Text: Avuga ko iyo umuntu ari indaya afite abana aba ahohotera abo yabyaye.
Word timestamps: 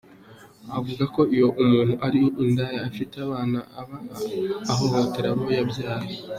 Avuga 0.77 1.03
ko 1.15 1.21
iyo 1.35 1.47
umuntu 1.61 1.93
ari 2.07 2.21
indaya 2.43 2.79
afite 2.89 3.15
abana 3.25 3.59
aba 3.79 3.97
ahohotera 4.71 5.27
abo 5.33 5.45
yabyaye. 5.57 6.09